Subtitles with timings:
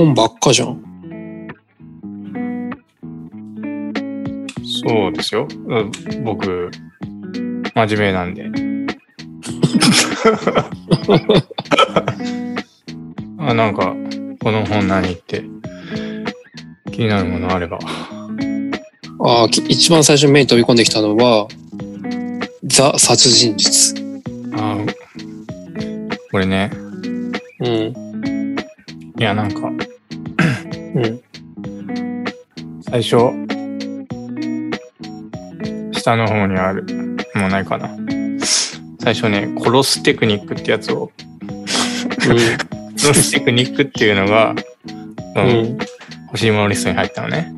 [0.00, 0.82] 本ばっかじゃん。
[4.82, 5.46] そうですよ。
[5.66, 5.90] うん
[6.24, 6.70] 僕、
[7.74, 8.46] 真面目なんで。
[13.38, 13.94] あ、なんか、
[14.42, 15.44] この本何って
[16.90, 17.78] 気になるものあれば。
[19.22, 21.46] ああ、き一番最初に目に飛び込んできたのは、
[22.64, 23.94] ザ・殺人術。
[24.54, 24.78] あ
[26.32, 26.70] これね、
[27.60, 27.94] うん。
[29.20, 29.70] いや、なんか、
[32.90, 33.16] 最初、
[35.92, 36.84] 下の方にある、
[37.36, 37.88] もうないかな。
[38.98, 41.12] 最初ね、殺すテクニックってやつを、
[42.98, 44.56] 殺すテクニックっていうのが、
[45.36, 45.78] う、うんん。
[46.26, 47.54] 欲しいものリストに入ったのね。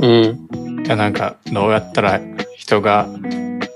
[0.00, 0.84] うん。
[0.86, 2.18] いや、なんか、どうやったら
[2.56, 3.06] 人が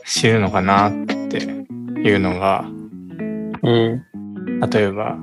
[0.07, 0.93] 死ぬのかなっ
[1.29, 2.65] ていうのが、
[3.63, 4.03] うん。
[4.71, 5.19] 例えば、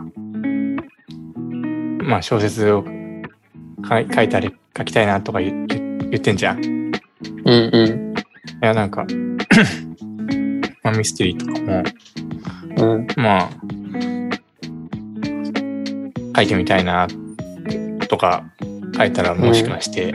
[2.04, 2.86] まあ小説を
[3.88, 6.64] 書い書いたり書きたいなとか言言言ってんじゃん。
[6.64, 7.70] いうん。
[7.74, 8.08] うん。
[8.62, 9.06] や、なんか、
[10.84, 11.84] まあミステリーとかも、
[12.94, 13.08] うん。
[13.16, 13.50] まあ、
[16.36, 17.08] 書いてみたいな
[18.08, 18.44] とか
[18.96, 20.12] 書いたらもしかして、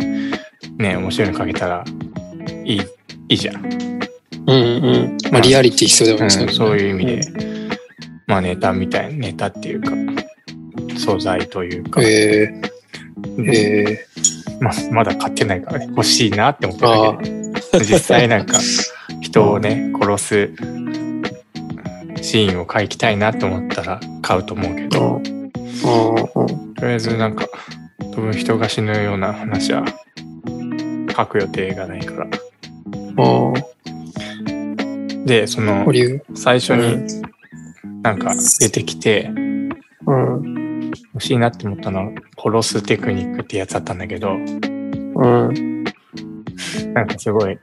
[0.78, 1.84] ね、面白いの書けたら
[2.64, 2.80] いい、
[3.28, 3.66] いいじゃん。
[4.46, 4.52] うん。
[4.52, 5.18] うん。
[5.30, 7.16] まあ、リアリティ必要でもうん、そういう意味で。
[7.16, 7.22] で、
[8.26, 9.92] まあネタみたい、ネタっていうか、
[10.96, 12.71] 素材というか、えー、
[13.38, 14.06] え
[14.60, 18.58] まあ、まだ買ってないからね、欲しいなって思ってー、るあだけで、実際なんか、
[19.20, 20.50] 人をね、殺す
[22.22, 25.20] シーンを描きたいなと思ったら買うと思うけあ、ど。
[26.76, 27.46] とりあえずなんか、
[28.14, 29.84] 多分人が死ぬような話は
[31.16, 32.26] 書く予定がないから。
[33.18, 33.52] あ
[35.26, 35.84] で、そあ、の。
[36.34, 37.22] 最初に
[38.02, 39.30] なんか出てきて、
[40.06, 40.51] うん。
[41.14, 45.84] 欲しいなって思ったのは、殺すテクニックってやつだったんだけど、うん。
[46.94, 47.58] なんかすごい、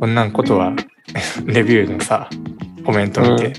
[0.00, 0.72] こんなことは、
[1.46, 2.28] レビューのさ、
[2.84, 3.52] コメント見て、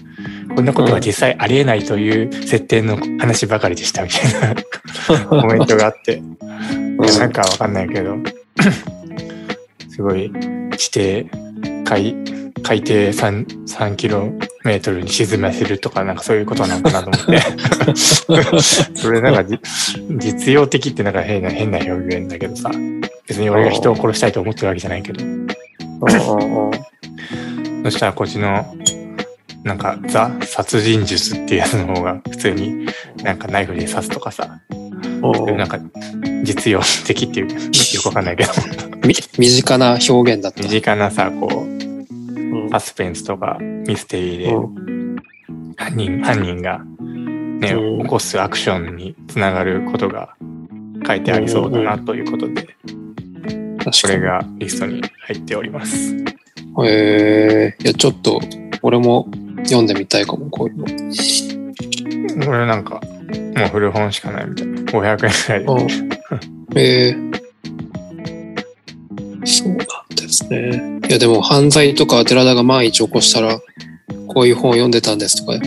[0.55, 4.55] こんなことは実際ありえないという設定の話ばかりでしたみたいな
[5.27, 8.17] コメントがあって、いやなんかわかんないけど、
[9.89, 10.31] すごい
[10.77, 11.29] 地底、
[11.85, 12.15] 海、
[12.61, 14.31] 海底 3, 3キロ
[14.65, 17.39] メートルに沈ませるとか、なんかそういうことなのかなと思って。
[18.95, 19.59] それなんかじ
[20.17, 22.71] 実用的ってなんか変な、変な表現だけどさ、
[23.27, 25.47] 別に俺が人を殺したいと思ってるわけじゃないけど、うん。
[27.83, 28.65] そしたらこっちの、
[29.63, 32.87] なんかザ殺人術っていうやつの方が普通に
[33.23, 35.57] なんかナイフで刺すとかさ、うん。
[35.57, 35.79] なんか
[36.43, 37.59] 実用的っていうか、よ
[38.01, 38.51] くわかんないけど、
[39.05, 40.63] み 身近な表現だった。
[40.63, 41.94] 身近なさ、こう、うん
[42.71, 45.15] サスペンスとかミステリーでうん
[45.77, 46.79] 犯人、犯人が
[47.59, 50.35] ね、うん起こすアクションにつながることが
[51.05, 52.67] 書いてありそうだなということで、
[53.83, 54.07] こ。
[54.07, 56.15] れがリストに入っております。
[56.83, 58.39] えー、いや、ちょっと、
[58.81, 59.27] 俺も
[59.63, 62.45] 読んでみたいかも、こういうの。
[62.45, 63.01] これなんか、
[63.55, 64.81] もう古本しかないみたいな。
[64.81, 65.65] 500円くらいで。
[65.65, 66.77] うん。
[66.77, 67.44] えー、
[69.45, 69.77] そうなん
[70.15, 70.99] ですね。
[71.07, 73.59] いや、でも犯罪とか寺田が万一起こしたら、
[74.27, 75.59] こういう本を読んでたんですとか、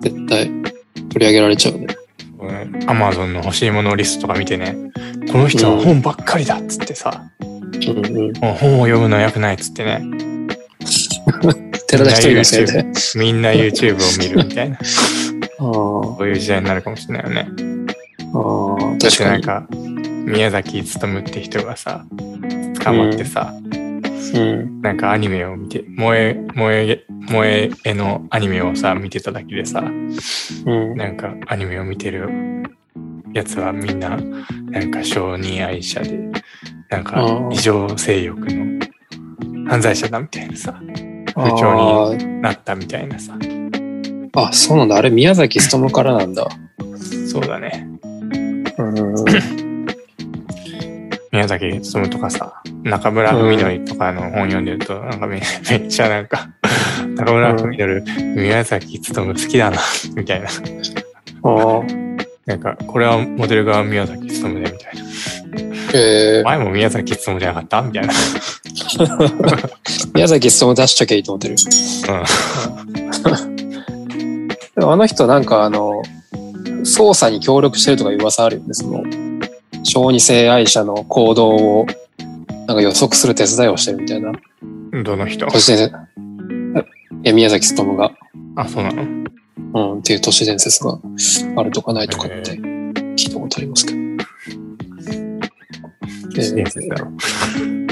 [0.00, 1.86] 絶対取り上げられちゃうね。
[2.86, 4.76] アマゾンの欲しいものリストとか見てね、
[5.30, 8.32] この人は本ばっかりだっつってさ、うんうん。
[8.38, 10.02] もう本を読むのは良くないっつってね、
[11.88, 12.86] 寺田一人のせいで。
[13.16, 14.82] みんな YouTube を見るみたいな、 あ
[15.58, 17.48] そういう時代になるかもしれないよね。
[18.34, 19.10] あ、あ確かに。
[19.10, 19.66] てなんか、
[20.24, 22.04] 宮崎勉って人がさ、
[22.82, 23.54] 捕まってさ、
[24.34, 24.80] うん。
[24.82, 30.96] なんかアニメを見て、萌え、萌え、萌え絵のアニメをさ、見てただけでさ、うん。
[30.96, 32.28] なんかアニメを見てる
[33.32, 34.16] やつはみんな、
[34.70, 36.30] なんか承認愛者で、
[36.90, 38.80] なんか異常性欲の
[39.68, 40.80] 犯罪者だみたいなさ、
[41.34, 43.36] 風潮になったみたいなさ、
[44.34, 44.96] ああ、そうなんだ。
[44.96, 46.48] あれ、宮崎勉からなんだ。
[47.30, 47.86] そうだね。
[48.78, 49.61] うん。
[51.32, 51.80] 宮崎勉
[52.10, 55.40] とかさ、中村文則とかの本読んでると、なんかめ
[55.70, 56.50] めっちゃなんか、
[57.16, 58.04] 中村文則、
[58.36, 59.78] 宮崎勉好きだな、
[60.14, 60.48] みたいな。
[60.48, 60.50] あ
[61.48, 61.80] あ、
[62.44, 65.02] なんか、これはモデルが宮崎勉で、みたいな。
[65.94, 67.80] えー、前も宮崎勉じゃなかった？
[67.80, 68.12] みたいな。
[70.14, 71.54] 宮崎勉出しちゃきゃいいと思ってる。
[71.54, 71.56] う
[72.12, 72.24] ん。
[74.74, 76.02] でもあの人なんかあの、
[76.84, 78.74] 捜査に協力してるとかいう噂あるよね。
[78.74, 79.02] その、
[79.82, 81.86] 小児性愛者の行動を、
[82.66, 84.32] なんか予測する手伝いをしてるみたいな。
[85.04, 85.46] どの人？
[85.46, 85.94] 都市伝説。
[87.32, 88.12] 宮崎勉が、
[88.56, 89.02] あ、そうなの？
[89.74, 90.98] うん、っていう都市伝説が
[91.56, 93.98] あるとかないとかって聞いたことことありますけど。
[96.34, 97.10] 都市伝説だろ。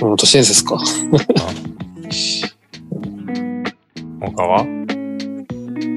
[0.08, 0.78] うん、都市伝説か。
[4.20, 4.64] 他は？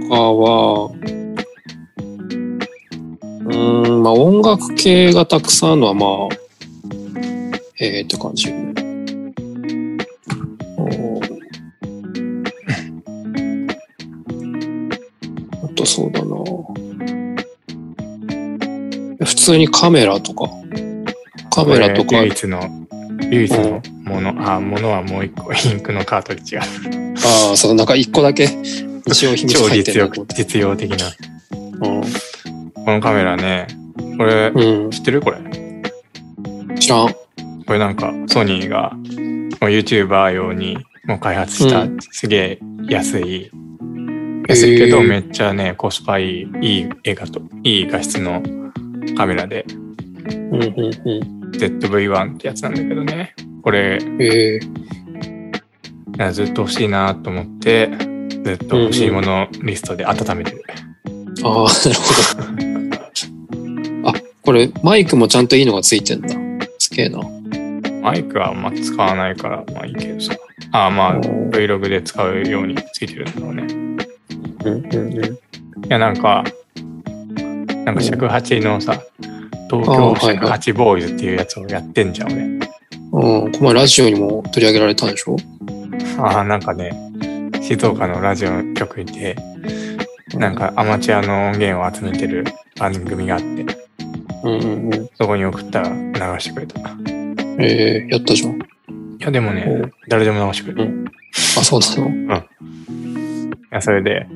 [0.09, 0.91] 他は、
[3.45, 6.35] うーん、まあ音楽系がたくさんあるのはまあ、
[7.79, 8.73] ええって感じよね。
[10.77, 11.43] おー
[15.63, 16.35] あとそうだな。
[19.25, 20.49] 普通にカメラとか。
[21.49, 22.61] カメラとか唯一の、
[23.29, 26.63] 唯一のもの、あ、ものはもう一個、インクのカートリッジが。
[26.63, 26.65] あ
[27.53, 30.35] あ、そう、なんか一個だけ日用品超入って実用るなと思って。
[30.35, 31.07] 実用的な。
[31.07, 32.03] う
[32.85, 33.67] このカメラね、
[34.17, 34.57] これ、ん。
[34.57, 34.91] うん。
[34.91, 35.21] 知ってる？
[35.21, 35.37] これ。
[36.79, 37.07] 知らん。
[37.65, 38.91] これなんか、ソニーが、
[39.61, 42.59] もう YouTuber 用にもう開発した、うんすげえ
[42.89, 43.49] 安い、
[44.49, 48.43] 安いけどめっちゃね、コスパいい、いい映画と、いい画質の
[49.15, 49.65] カメラで、
[50.29, 50.69] うんうんう
[51.53, 53.33] ZV-1 ってやつなんだけどね。
[53.61, 54.21] これ、ん。
[54.21, 54.59] ええ
[56.15, 57.89] いやずっと欲しいなと思って、
[58.43, 60.63] ずっと欲しいものリストで温めてる。
[61.43, 61.95] ああ、なる
[62.55, 62.72] ほど。
[64.43, 66.29] あ、これ、マイクもちゃんといいのがついてんだ。
[66.77, 67.19] すげえな。
[68.01, 70.35] マイクはあんま使わないから、まあいいけどさ。
[70.71, 73.63] ああ、まあ、Vlog で使うようについてるんだろうね。
[74.65, 75.23] うんうんうん。
[75.23, 75.39] い
[75.87, 76.43] や、なんか、
[77.85, 79.01] なんか尺八のさ、
[79.69, 82.43] 東あ京尺八ボーイズっていうやつをやってんじゃん、俺。
[82.43, 85.37] うん、この前ラジオにも取り上げられたんでしょ？
[86.19, 86.91] ああ、なんかね、
[87.61, 89.35] 静岡のラジオ局にて、
[90.35, 92.43] なん、かアマチュアの音源を集めてる
[92.77, 93.65] 番組があって、
[94.43, 95.09] うんうんうん。
[95.15, 96.79] そこに送ったら流してくれた。
[96.79, 96.83] い
[97.59, 98.59] ええやったじゃん。
[99.19, 100.91] や、でもおね、誰でも流してくれる。
[100.91, 100.93] い
[101.57, 101.79] あ、そう
[102.27, 102.43] なの？
[103.71, 104.27] や、それで、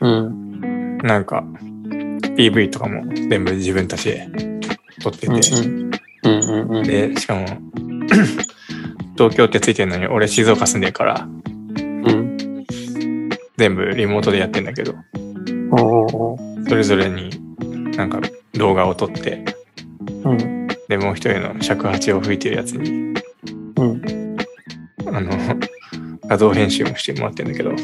[0.00, 0.98] うん。
[0.98, 1.44] なんか、
[2.36, 4.28] PV とかも全部自分たちで
[5.02, 5.90] 撮ってて、うんうん。
[6.24, 6.84] うんうんうん。
[6.84, 7.46] で、しかも、
[9.16, 12.64] 東京ってついてるのに、俺静岡住んでるから、うん。
[13.56, 14.94] 全部リモートでやってんだけど、
[15.70, 16.36] お
[16.68, 17.30] それぞれに
[17.96, 18.20] なんか
[18.54, 19.44] 動画を撮って、
[20.24, 20.68] うん。
[20.88, 23.14] で、もう一人の尺八を吹いてるやつに、
[23.76, 24.36] うん。
[25.06, 25.30] あの、
[26.26, 27.74] 画像編集もしてもらってんだけど、あ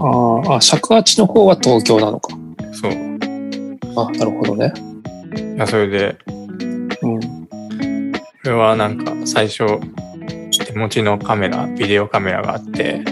[0.00, 2.36] ーあ、尺八の方は東京なのか。
[2.72, 2.92] そう。
[2.92, 2.96] い
[3.96, 4.72] あ、なるほどね。
[5.58, 6.16] や、それで、
[7.02, 7.20] うん。
[7.20, 7.48] こ
[8.44, 9.64] れはなんか最初、
[10.50, 13.02] 手持ちのカメラ、ビデオカメラがあって、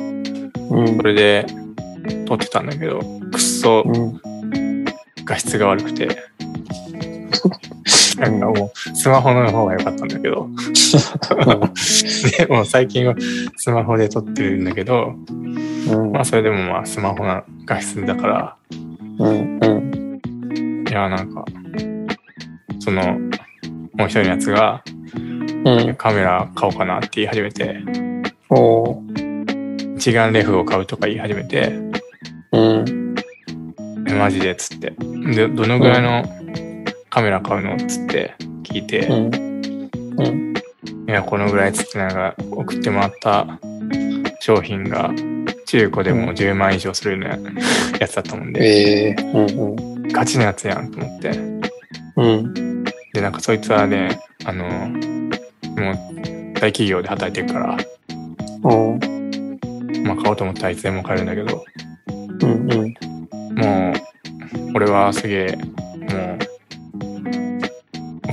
[0.70, 1.02] うんそ。
[1.02, 1.46] れで
[2.26, 3.00] 撮ってたんだけど、
[3.32, 4.20] くっそうん。
[5.24, 6.08] 画質が悪くて、
[8.18, 10.48] なんかもうスマホの方が良かったんだけど、
[12.38, 13.14] でもう最近は
[13.56, 15.14] スマホで撮ってるんだけど、
[15.90, 16.12] うん。
[16.12, 18.56] まあそれでもまあスマホな画質だから、
[19.18, 19.58] うん。
[19.60, 20.86] うん。
[20.88, 21.44] いやなんか、
[22.78, 23.02] その、
[23.94, 24.82] もう一人のやつが
[25.66, 25.96] うん。
[25.96, 27.80] カメラ買おうかなって言い始めて、
[29.96, 31.72] 一眼レフを買うとか言い始めて、
[32.52, 33.14] うん。
[34.08, 34.92] えマジでっつって。
[35.34, 36.24] で、どのぐらいの
[37.16, 39.90] カメラ買うのっつって聞いて、うん。
[40.22, 40.54] うん。
[41.08, 43.58] いや、このぐらいっつってなんか送ってもらった
[44.40, 45.10] 商品が
[45.64, 47.52] 中古でも10万以上するような
[47.98, 51.30] やつだったもんで、ええうんガチなやつやんと思って。
[51.30, 51.62] うん。
[52.16, 52.84] うん。
[53.14, 55.94] で、なんかそいつはね、あの、もう
[56.52, 57.66] 大企業で働いてるから、
[60.04, 61.64] まあ買おうと思ったらいつでも買えるんだけど、
[62.42, 62.94] うんうん。
[63.56, 65.58] もう、俺はすげえ、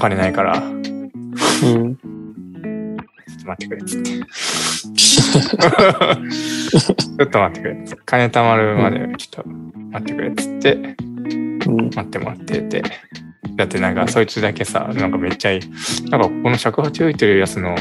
[0.04, 1.94] 金ないから、ちょうん。
[1.94, 1.96] っ
[3.40, 4.10] と待ってくれっつって。
[4.10, 8.02] ちょっと待ってくれっつって。
[8.06, 9.50] 金貯まるまでちょっと
[9.92, 11.86] 待ってくれっつって、うん。
[11.86, 12.84] 待ってもらってて。
[13.56, 15.62] だってなんかそいつだけさ、なんかめっちゃいい。
[16.10, 17.78] なんかこの尺八吹いてるやつの、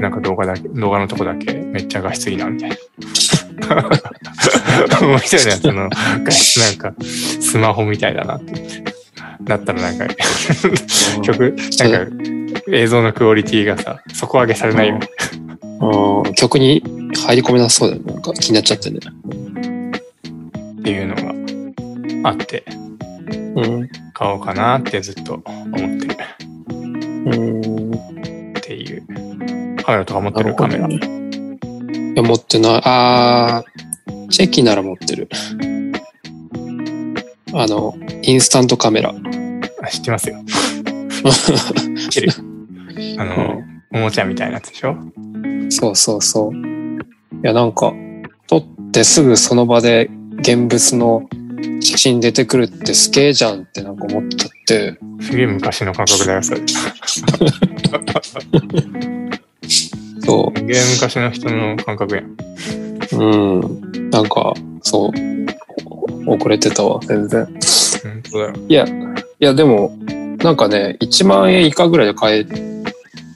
[0.00, 2.76] なんか動画だけ、動画のとこだけめっちゃ画質いいな、みたいな。
[5.06, 5.90] もう一人のやつの
[6.24, 8.87] 画質なんかスマホみたいだなって。
[9.48, 10.06] だったらなんか
[11.22, 15.00] 曲、なんか映像のクオリティがさ、底上げされないよ。
[15.80, 16.82] ああ、曲に
[17.16, 18.12] 入り込めなそうだよね。
[18.12, 18.98] なんか気になっちゃってね。
[18.98, 21.14] っていうの
[22.22, 22.64] があって、
[23.56, 23.88] うん。
[24.12, 26.16] 買おうかなってずっと思ってる
[26.98, 27.92] うん。
[28.58, 29.02] っていう。
[29.82, 30.54] カメラとか持ってる？
[30.54, 30.88] カメラ。
[30.88, 31.00] い
[32.16, 32.80] や、持ってない。
[32.84, 35.28] あー、チェキなら持ってる。
[37.54, 39.14] あの、インスタントカメラ。
[39.88, 40.36] あ知ってますよ。
[42.10, 42.32] 知ってる。
[43.18, 44.96] あの、おもちゃみたいなやつでしょ？
[45.70, 46.54] そうそうそう。
[46.54, 46.58] い
[47.42, 47.92] や、なんか、
[48.46, 51.28] 撮ってすぐその場で現物の
[51.80, 56.60] 写真出てくるってすげえじゃんってなんか思っちゃって、すげえ昔の感覚だよ、それ。
[60.24, 62.24] そすげえ昔の人の感覚やん。
[62.24, 62.36] う、
[63.12, 63.24] う
[63.60, 64.52] ん、なんか、
[64.82, 67.46] そう、遅れてたわ、全然。
[68.02, 68.52] 本当だよ。
[68.68, 68.90] いや、い
[69.40, 69.96] やでも、
[70.42, 72.44] なんかね、1万円以下ぐらいで買え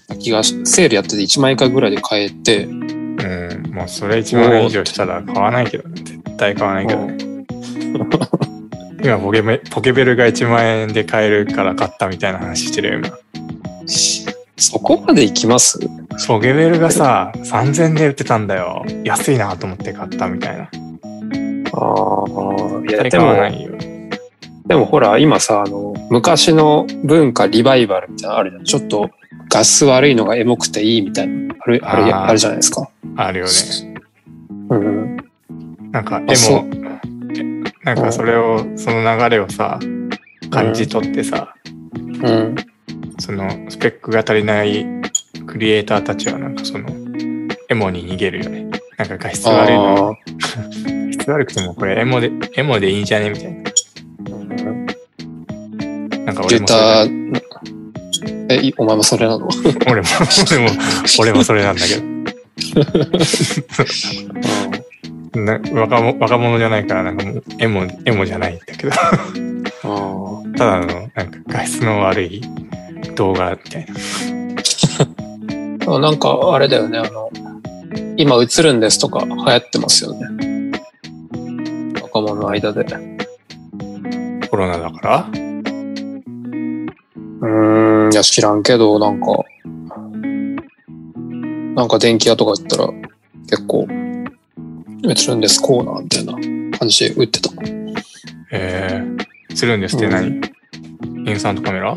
[0.08, 3.72] た気がし、セールやってて1万円以下ぐらいで買えて、うん。
[3.72, 6.02] もうそれ1万円以上したら買わないけどね。
[6.04, 7.16] 絶対買わないけどね。
[9.04, 13.10] 今ポケベ、ポケベルが1万円で買えるから買ったみたいな話してるよ、今。
[14.56, 15.80] そこまで行きます？
[16.28, 18.84] ポケベルがさ、3000で売ってたんだよ。
[19.02, 20.64] 安いなと思って買ったみたいな。
[20.64, 20.70] ああ、
[22.88, 23.72] いや、絶対でも、ないよ。
[24.66, 28.64] でもほら、今さ、あの、昔の文化リバイバルみたいなのあるじゃん。
[28.64, 29.10] ちょっと
[29.50, 32.88] 画質悪いのがエモくていいみたいな、ある、ある、あるじゃないですか。
[33.16, 33.50] あるよね。
[34.70, 35.16] うん。
[35.90, 36.70] なんか、あそう
[37.34, 39.78] でも、なんかそれを、その流れをさ、
[40.50, 41.54] 感じ取ってさ、
[42.22, 42.54] うん。
[43.18, 44.86] そのスペックが足りない
[45.46, 46.88] クリエイターたちはなんかその
[47.68, 48.66] エモに逃げるよね。
[48.96, 50.14] なんか画質悪いの、あ
[51.06, 53.30] 画質悪くてもこれエモで、エモでいいんじゃね？
[53.30, 53.62] みたいな。
[56.32, 56.80] ーなんか俺もそれ
[58.48, 59.48] タ、え、いお前もそれなの？
[59.88, 60.08] 俺も、
[60.50, 60.70] 俺も、
[61.20, 62.02] 俺もそれなんだけど。
[65.34, 68.92] な若者若者じゃないからなんかもうエモ、エモじゃないんだけど。
[69.84, 70.52] うん。
[70.54, 72.42] ただのなんか画質の悪い
[73.16, 73.94] 動画みたいな。
[75.94, 77.30] あ なんか、あれだよね、あの、
[78.16, 80.26] 今映るんですとか流行ってますよね。
[82.02, 82.84] 若者の間で。
[84.50, 85.51] コロナだから？
[87.42, 89.26] うーん、いや知らんけど、なんか、
[91.74, 92.88] なんか電気屋とか行ったら
[93.50, 93.88] 結構、
[95.04, 97.50] 映るんですコーナーみたいな感じで売ってた。
[98.52, 99.02] え。
[99.50, 100.40] ー、するんですって何、
[101.26, 101.96] インスタントカメラ？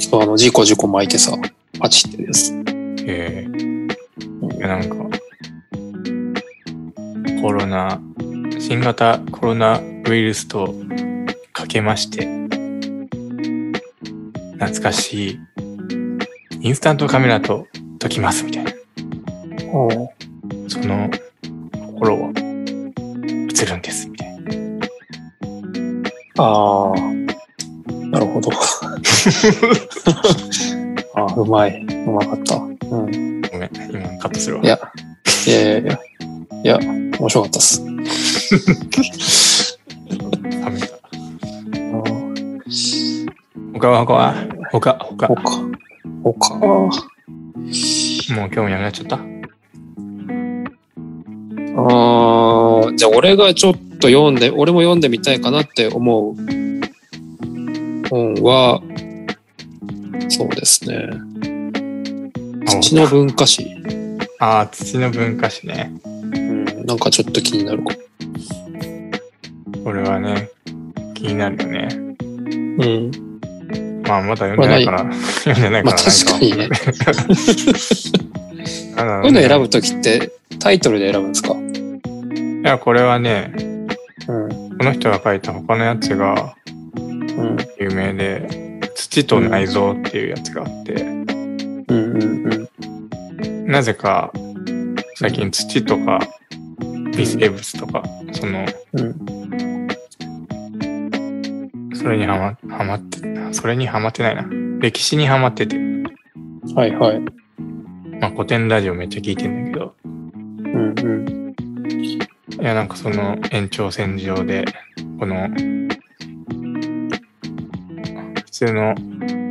[0.00, 1.36] そう、あの、事故事故巻いてさ、
[1.78, 2.52] パチってです。
[3.06, 3.46] え。
[3.48, 4.96] ー、いやなんか、
[7.40, 8.00] コロナ、
[8.58, 10.74] 新型コロナウイルスと
[11.52, 12.26] かけまして、
[14.58, 15.40] 懐かしい、
[16.60, 17.66] インスタントカメラと
[17.98, 18.72] 解きますみたいな。
[20.68, 21.10] その
[21.86, 22.32] 心は映
[23.66, 24.44] るんですみたいな。
[26.38, 26.94] ああ、
[28.06, 28.50] なるほど。
[31.16, 31.84] あーうまい。
[31.84, 32.56] うまかった。
[32.56, 32.76] うん。
[33.42, 34.62] ごめん、今カットするわ。
[34.64, 34.78] いや、
[35.46, 35.98] いやいやいや、
[36.62, 37.84] いや、面白かったっす。
[37.84, 37.90] 冷
[40.70, 40.86] めた。
[41.76, 42.24] うん
[43.74, 44.34] 他は他は
[45.26, 45.34] 他、
[46.22, 46.54] 他。
[46.58, 46.90] も
[48.46, 49.16] う興味なくなっちゃった？
[51.76, 56.34] あーじゃあ俺がちょっと読んで、俺も読んでみたいかなって思う
[58.08, 58.80] 本は、
[60.28, 61.08] そうですね。
[62.80, 63.66] 土の文化史。
[64.38, 65.92] ああ、土の文化史ね。
[66.04, 67.94] うん、なんかちょっと気になるか
[69.82, 70.50] これはね、
[71.14, 71.88] 気になるよね。
[72.76, 72.84] も。
[72.84, 73.33] うん。
[74.06, 76.68] まあ、まだ読んでないから、読んでないからまあ確かに ね。
[78.96, 80.30] こういうの選ぶときって
[80.60, 81.54] タイトルで選ぶんですか？
[81.54, 81.54] い
[82.66, 83.52] や、これはね、
[84.28, 84.48] うん。
[84.78, 86.54] この人が書いた他のやつが
[86.96, 87.56] うん。
[87.80, 91.26] 有名で、土と内臓っていうやつがあって、うん
[91.88, 92.68] うん
[93.42, 93.66] うん。
[93.66, 94.32] なぜか
[95.16, 96.20] 最近土とか
[97.16, 99.14] 微生物とか、その、うん。
[102.04, 103.18] それにはま、はまって、
[103.54, 104.46] それにはまってないな。
[104.78, 105.78] 歴史にはまってて、
[106.74, 107.20] はいはい。
[108.20, 111.54] まあ古典ラジオめっちゃ聞いてんだけど、うんうん。
[112.60, 114.66] いや、なんかその延長線上で、
[115.18, 115.48] この、
[118.34, 118.94] 普通の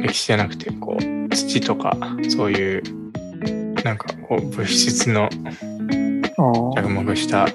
[0.04, 1.98] 歴史じゃなくて、こう、土とか、
[2.30, 2.84] そういう、
[3.84, 5.28] なんかこう、物質の
[6.38, 7.48] あ着目した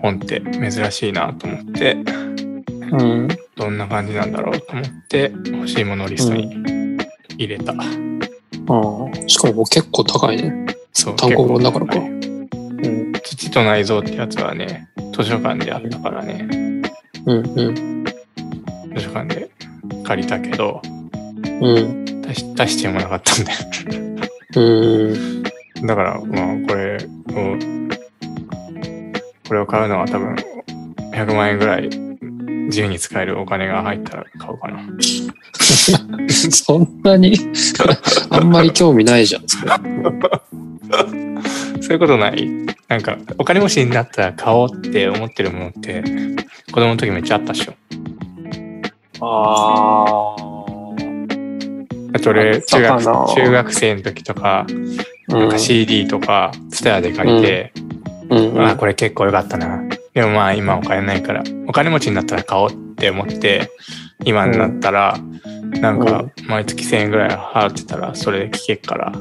[0.00, 2.23] 本って珍しいなと思って、あ。
[2.92, 3.28] うん。
[3.56, 6.54] どんな感じなんだろうと思って、欲しいものリストに
[7.38, 7.72] 入れた。
[7.72, 9.28] ああ。
[9.28, 10.66] しかも結構高いね。
[10.92, 13.12] そう単行本だからかうん。
[13.12, 16.46] 土と内臓ってやつはね、図書館であったからね、
[17.26, 18.04] うんうん。
[18.94, 19.50] 図書館で
[20.04, 22.22] 借りたけど、うん。
[22.22, 23.58] 出し出してもなかったんだよ。
[24.56, 24.60] う
[25.82, 25.86] ん。
[25.86, 26.98] だから、まあ、これを、
[29.46, 30.36] これを買うのは多分、
[31.12, 32.03] 100万円ぐらい
[32.66, 34.80] 自由に使えるお金が入ったら買おうかな。
[36.50, 37.36] そんなに？
[38.30, 39.72] あんまり興味ないじゃん、それ。
[41.80, 42.48] そういうことない？
[42.88, 46.02] なんか、お金持ちになったら買おうって思ってるものって、
[46.72, 47.74] 子供の時めっちゃあったっしょ。
[49.20, 50.34] あ
[52.16, 54.66] あと俺、あ中学、中学生の時とか、
[55.30, 55.34] あ。
[55.34, 57.72] なんか CD とか、ツタヤで借りて、
[58.30, 58.60] うんうん。
[58.60, 59.82] ああ、これ結構良かったな。
[60.14, 63.70] でもまあ今お金ないから、お金持ちになったら買おうって思って、
[64.24, 65.18] 今になったら、
[65.80, 69.20] なんか毎月1000円ぐらい払ってたら、それで聞けっから、う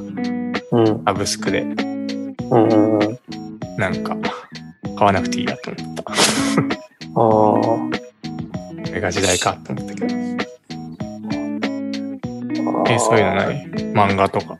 [0.81, 1.75] んサブスクで、うん
[2.49, 3.19] うんうん。
[3.77, 4.15] なんか、
[4.95, 6.03] 買わなくていいやと思った。
[6.03, 6.13] あ
[7.15, 7.89] こ
[8.93, 10.15] れが時代かと思ったけど。
[12.85, 12.91] あ。
[12.91, 13.67] え、そういうのない？
[13.93, 14.59] 漫画とか。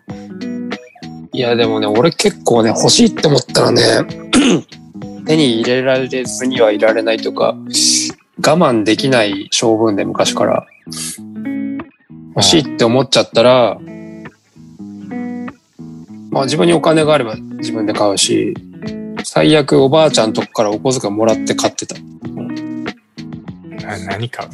[1.32, 3.82] いや、でもね、俺結構ね、欲しいって思ったらね、
[5.26, 7.56] 手に入れられずにはいられないとか、
[8.38, 10.66] 我慢できない性分で昔から。
[12.36, 13.78] 欲しいって思っちゃったら、
[16.32, 18.56] まあ自分にお金があれば自分で買うし、
[19.24, 21.96] 最悪おばあちゃんとこからお小遣いもらって買ってた。
[23.86, 24.50] な何か。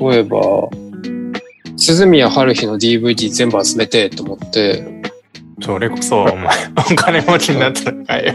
[0.00, 0.68] 例えば、
[1.76, 4.91] 鈴宮春日の DVD 全部集めてと思って、
[5.62, 8.34] それこそ、お前、お金持ちになったら買えよ。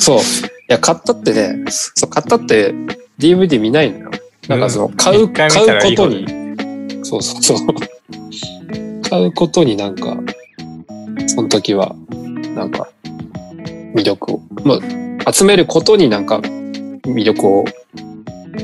[0.00, 0.18] そう。
[0.18, 0.22] い
[0.68, 2.72] や、買ったってね、そう、買ったって
[3.18, 4.10] DVD 見ないのよ。
[4.48, 9.00] なんかその、買う、一回見買たらいいことうこに、そうそうそう。
[9.08, 10.16] 買うことになんか、
[11.26, 11.94] その時は、
[12.54, 12.88] なんか、
[13.94, 14.78] 魅力を、ま
[15.24, 17.64] あ、集めることになんか、魅力を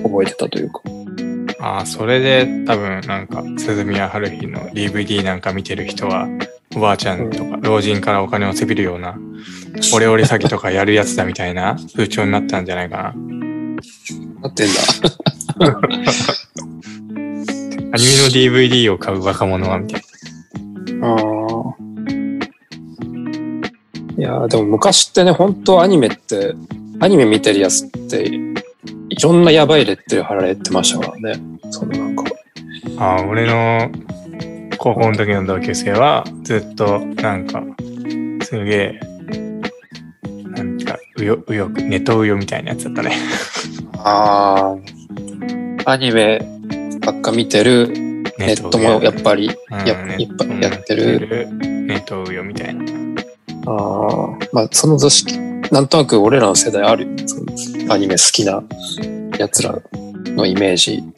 [0.03, 0.81] 覚えてたというか。
[1.63, 6.27] ああ、それで多分なんか、鈴宮春日の DVD なんか見てる人は、
[6.75, 9.17] おばあちゃんとか老人からお金をせびるような、
[9.95, 13.15] オレオレ詐欺とかやるやつだみたいな風潮になったんじゃないかな。
[14.43, 14.81] なってんだ。
[17.93, 20.03] アニメの DVD を買う若者はみたい
[21.01, 21.19] ああ。
[24.19, 26.57] いやーでも昔ってね、本当アニメって、
[26.99, 28.52] アニメ見てるやつって、
[29.13, 31.43] いろんなやばいレッテル貼られてましたからね。
[31.71, 32.23] そのなんか。
[32.23, 33.05] な。
[33.05, 33.91] ああ、俺の
[34.79, 37.63] 高校の時の同級生は、ずっとなんか、
[38.43, 39.01] すげえ、
[40.57, 43.17] なんか、うよ、うよく、ネトウヨみたいなやつだったね。
[43.99, 44.77] あ
[45.87, 45.93] あ。
[45.93, 46.41] アニメ
[47.05, 47.89] ばっか見てる
[48.39, 51.49] ネットもやっぱり、うんやネいっぱやってる。
[51.61, 52.83] ネトウヨみたいな。
[53.67, 54.39] ああ。
[54.53, 55.39] まあその図式、
[55.73, 57.09] なんとなく俺らの世代ある
[57.89, 58.63] アニメ好きな
[59.39, 59.75] 奴ら
[60.27, 61.13] のイメージに。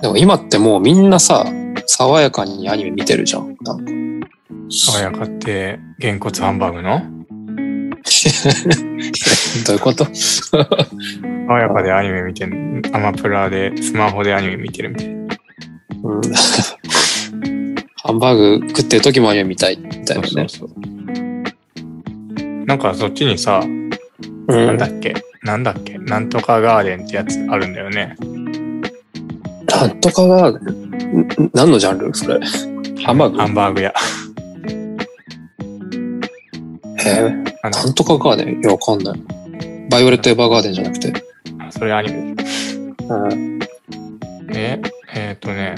[0.00, 1.44] でも今ってもうみんなさ、
[1.86, 3.54] 爽やかにアニメ見てるじゃん。
[3.62, 3.80] なん
[4.20, 4.26] か
[4.70, 7.02] 爽やかって、げんこつハンバーグの？
[9.66, 10.06] どういうこと？
[10.14, 15.14] 爽やかでアニメ見てんアマプラでスマホでアニメ見てるみたいな。
[16.04, 16.20] うん
[18.02, 20.28] ハンバーグ食ってる時もアニメ見たいみたいなね。
[20.30, 20.70] そうそう
[22.70, 23.90] なんかそっちにさ、うん
[24.46, 25.12] なんだっけ？
[25.42, 25.98] なんだっけ？
[25.98, 28.14] なんとかガーデンってやつあるんだよね。
[29.66, 30.60] なんとかが、ん
[31.52, 32.14] 何のジャンル？
[32.14, 32.38] それ。
[33.04, 33.38] ハンバーグ？
[33.38, 33.92] ハンバーグ屋。
[36.98, 37.22] へえ。
[37.24, 37.82] なんだ？
[37.82, 38.60] なんとかガーデン？
[38.60, 39.20] いや、わかんない。
[39.90, 41.12] バイオレット・エヴァーガーデンじゃなくて。
[41.58, 42.36] あそれアニメ。
[43.08, 43.58] うん。
[44.54, 44.80] え、
[45.12, 45.74] えっ、とね。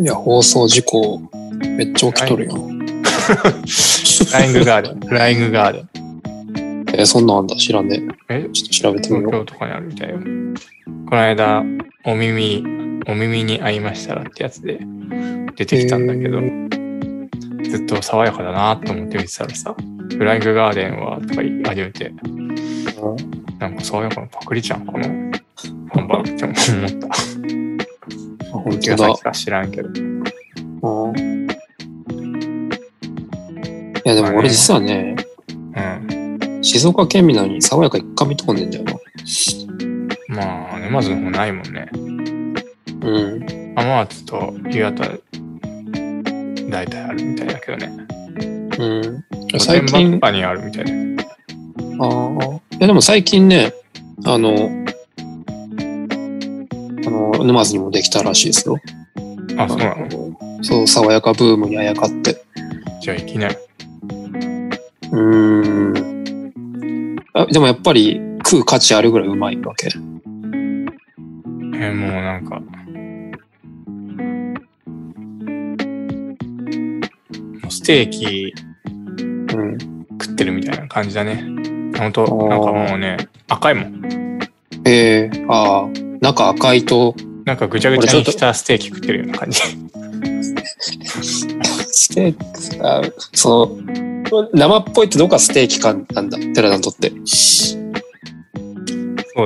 [0.00, 1.20] いや、放送事故、
[1.76, 2.54] めっちゃ起きとるよ。
[2.54, 5.00] フライングガーデン。
[5.00, 5.90] フライングガーデン。
[6.94, 7.54] えーそんなんあんだ。
[7.56, 8.46] 知らねえ？
[8.46, 8.48] え。
[8.50, 9.30] ちょっと調べてみよう。
[9.30, 10.16] 東京とかにあるみたいよ。
[10.16, 10.22] こ
[11.16, 11.62] の間、
[12.06, 12.64] お耳、
[13.08, 14.80] お耳に合いましたらってやつで
[15.56, 16.40] 出てきたんだけど、
[17.70, 19.76] ずっと爽やかだなと思って見てたらさ、
[20.08, 22.56] フライングガーデンはとか言い始めて、うん
[23.58, 25.04] なんか爽やかなパクリじゃん、この
[25.92, 26.54] ハンバーグって思
[26.86, 27.69] った。
[28.70, 29.22] あ本先。
[29.22, 29.88] か知らんけど。
[29.88, 31.40] うん
[34.02, 35.14] いや、でも俺実はね、
[35.76, 36.62] うん。
[36.62, 38.94] 静岡県民なのに爽やか一回見とこんねんだよな。
[40.28, 41.88] まあ、沼津の方ないもんね。
[41.92, 43.74] うん。
[43.76, 45.04] 浜松と岩田、
[46.70, 48.06] 大体あるみたいだけどね。
[48.78, 49.24] うん。
[49.52, 51.16] 御最近にあるみたいだけ
[51.96, 52.04] ど。
[52.04, 52.54] ああ。
[52.54, 53.74] いや、でも最近ね、
[54.24, 54.79] あの、
[57.44, 58.76] 沼津にもできたらしいですよ。
[59.56, 60.06] あ、そうなの？
[60.06, 62.42] のそう、爽やかブームにあやかって。
[63.00, 63.58] じゃあ行きなよ。
[65.12, 67.24] うーん。
[67.32, 69.88] あでもやっぱり食う価値あるぐらいうまいわけ。
[69.88, 72.60] えーもうなんか、
[77.70, 78.52] ステーキ
[79.56, 79.78] うん。
[80.20, 81.42] 食ってるみたいな感じだね。
[81.96, 83.16] 本当なんかもうね、
[83.48, 84.38] 赤いもん。
[84.84, 85.88] ええああ、
[86.20, 87.14] 中赤いと、
[87.50, 89.60] なんかぐちゃぐちゃにしたステーキ食ってるような感じ。
[91.92, 93.02] ステーキ、あ
[93.34, 93.66] そ
[94.30, 97.10] の、生っぽいってどうかステーキ感なんだ、寺田にとって。
[97.10, 97.16] そ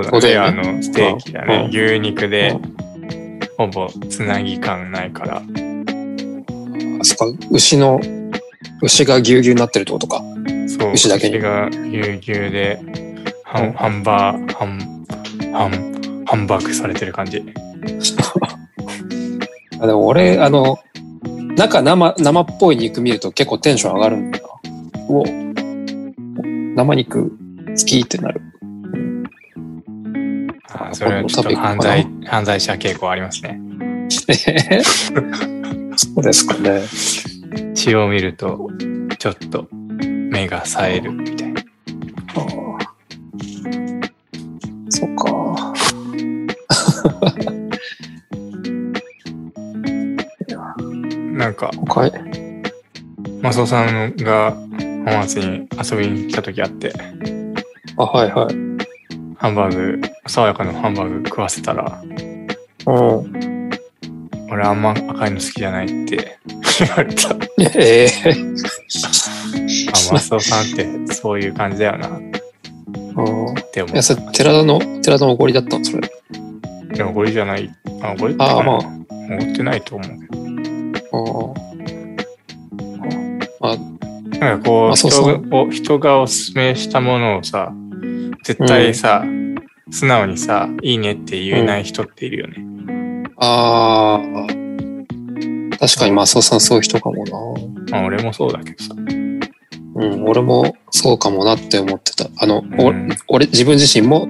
[0.00, 0.08] うだね。
[0.10, 1.70] そうだよあの、ステーキだね。
[1.72, 2.54] う牛肉で、
[3.56, 5.38] ほぼつなぎ感ないから。
[5.38, 5.40] あ
[7.04, 8.02] そっか、牛の、
[8.82, 10.22] 牛がぎゅうぎゅうになってるってことか。
[10.66, 10.92] そう。
[10.92, 12.78] 牛だけにがぎゅうぎゅうで、
[13.44, 15.06] ハンハンバー、ハン、
[15.54, 17.42] ハン、ハンバーグされてる感じ。
[19.80, 20.78] あでも俺、あの、
[21.56, 24.70] 中生、生っぽい肉見ると結構テンション上がるんだよな。
[25.08, 25.24] うお
[26.74, 28.40] 生肉好きってなる。
[30.72, 33.60] あそれはちょっと犯罪、犯罪者傾向ありますね。
[34.28, 34.82] え
[35.96, 36.82] そうですかね。
[37.74, 38.68] 血を見ると、
[39.18, 39.68] ちょっと
[40.02, 41.62] 目が冴えるみたいな。
[42.34, 42.84] あー
[44.88, 45.74] そっか。
[51.44, 52.10] なんか、他へ
[53.42, 56.90] マスオさんが本松に遊びに来た時あって、
[57.98, 58.54] あ、はいはい。
[59.36, 62.02] ハンバーグ、爽やかなハンバーグ食わせたら、
[62.86, 63.70] うん。
[64.50, 66.38] 俺あんま赤いの好きじゃないって
[66.78, 67.28] 言われた。
[67.28, 67.36] あ、
[67.76, 68.34] ええ
[70.12, 76.10] マスオさんってそういう感じだよなっうんて思いや、それ、寺田の、寺田のおごりだったのそれ。
[76.90, 76.94] う。
[76.94, 77.70] でもこれじゃない。
[78.00, 79.04] あ、これってああ、まあ。
[79.24, 80.23] 思ってないと思うけど。
[83.60, 83.94] ああ。
[84.38, 87.72] なんかこう、あそう人がおすすめしたものをさ、
[88.44, 89.24] 絶対さ、
[89.90, 92.56] 素直にさ、いいねって言えない人っているよね。
[93.36, 94.46] ああ。
[95.78, 97.32] 確かに、マスオさんそういう人かもな。
[97.90, 98.94] まあ俺もそうだけどさ。
[99.96, 102.28] うん、俺もそうかもなって思ってた。
[102.38, 104.28] あの、おうん俺、自分自身も、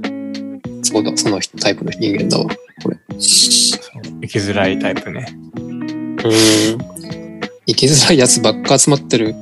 [0.83, 2.47] そうだ、そのタイプの人間だわ。
[2.83, 2.99] これ。
[3.19, 5.27] 生きづらいタイプね。
[6.25, 7.41] うん。
[7.67, 9.35] 生きづらいやつばっか集まってる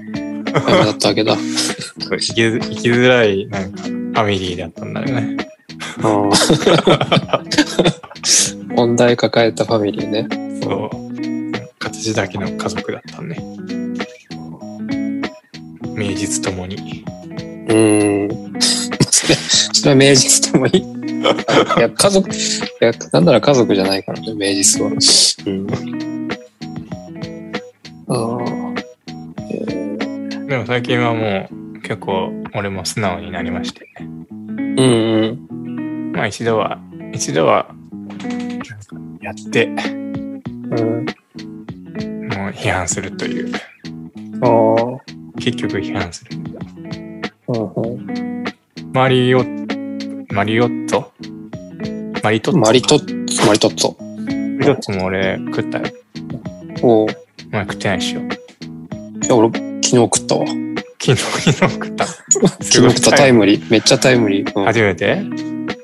[0.53, 1.37] 山だったわけだ。
[1.99, 5.37] 生きづ生きづらい、なんか、ファミリーだったんだよね。
[6.03, 6.31] うん
[8.75, 10.27] 問題抱えたファミリーね。
[10.63, 10.91] そう。
[11.79, 13.37] 形だけの家族だったね。
[15.95, 17.05] 名実ともに。
[17.69, 18.29] うん。
[18.61, 20.81] それ、それは名実ともに。
[20.81, 22.33] いや、家族、い
[22.81, 24.91] や、なんなら家族じゃないからね、名実は。
[24.91, 24.93] う
[25.51, 26.12] ん。
[28.13, 28.43] ああ。
[30.47, 33.89] でも最近はもう結構俺も素直になりまして。
[33.99, 34.27] うん
[34.79, 34.83] う
[35.59, 36.13] ん。
[36.13, 36.79] まあ一度は、
[37.13, 37.75] 一度は、
[39.21, 39.83] やって、もうん。
[41.07, 41.09] う
[42.53, 43.55] 批判するという。
[44.43, 44.51] ああ。
[45.39, 46.33] 結局批判する。
[47.49, 48.45] うんうん
[48.93, 49.43] マリオ、
[50.35, 51.11] マリオット？
[52.23, 54.03] マリトッツォマリトッツォ、マリトッツォ。
[54.03, 54.09] マ
[54.61, 55.85] リトッツォも俺食ったよ。
[56.83, 57.09] おう
[57.53, 58.21] お前食ってないっしょ。
[58.21, 58.25] い
[59.29, 60.47] や、俺、昨日食ったわ。
[60.47, 62.07] 昨日、昨日食った。
[62.07, 63.71] 昨日食ったタイムリー。
[63.71, 64.59] めっちゃタイムリー。
[64.59, 65.23] うん初めて？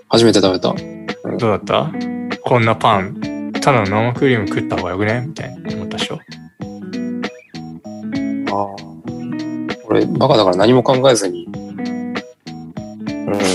[0.09, 0.75] 初めて食べた。
[1.37, 1.93] どうだった？
[2.43, 5.27] こんなパン、ただの生クリーム食った方がよくね？
[5.29, 6.19] みたいな思ったでしょ。
[8.51, 8.67] ああ。
[9.89, 11.49] 俺、バカだから何も考えずに。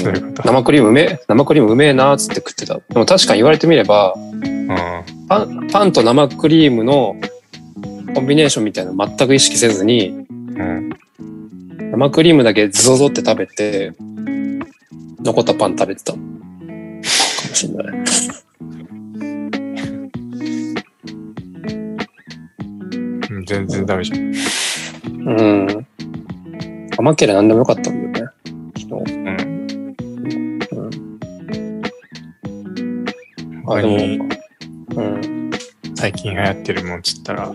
[0.03, 0.43] そういうこと？
[0.43, 2.75] 生クリームうめえ、生クリームうめえなーっつって食ってた。
[2.75, 4.67] でも確かに言われてみれば、うん。
[5.27, 7.15] パン、パンと生クリームの
[8.13, 10.89] コンビネーションみたいなの全く意識せずに、うん。
[11.91, 13.93] 生クリームだけズゾゾって食べて、
[15.23, 16.13] 残ったパン食べてた。
[16.13, 17.03] かも
[17.53, 17.87] しれない。
[23.29, 24.33] うん全然ダメじゃん。
[25.09, 25.87] うん。
[26.97, 28.31] 甘ければ何でもよかったんだよね。
[28.77, 29.13] 昨日。
[29.13, 29.27] うん。
[30.71, 30.81] う
[33.61, 33.71] ん。
[33.71, 34.29] あ、でも、
[34.95, 35.51] うん。
[35.95, 37.51] 最近流行ってるもんつったら、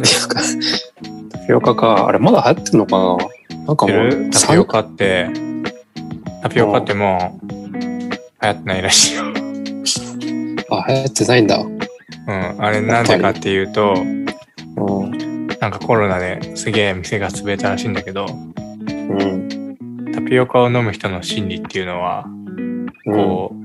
[0.00, 0.40] タピオカ。
[1.30, 2.06] タピオカか。
[2.08, 3.16] あれ、まだ流行ってんのかな？
[3.66, 5.28] なんか知もう、タピオカって、
[6.42, 7.58] タピオカってもう、流
[8.40, 9.24] 行ってないらしいよ。
[10.70, 11.58] あ、流行ってないんだ。
[11.58, 11.74] うん。
[12.58, 14.00] あれなんでかっていうと、う
[15.04, 15.46] ん。
[15.60, 20.12] なんかコロナですげえ店が潰れたらしいんだけど、うん。
[20.12, 22.26] タピオカを飲む人の心理っていうのは、
[23.06, 23.56] こう、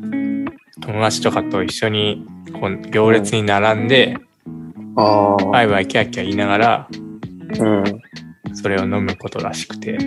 [0.81, 4.17] 友達とかと一緒にこう行列に並んで。
[4.95, 6.87] ワイワイキャッキャ言いながら、
[7.59, 7.83] うん。
[8.53, 9.97] それを飲むことらしくて、